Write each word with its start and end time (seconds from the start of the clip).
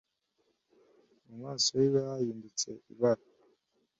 Mu 1.27 1.35
maso 1.43 1.69
hiwe 1.83 1.99
hahindutse 2.09 2.69
ibara. 2.91 3.23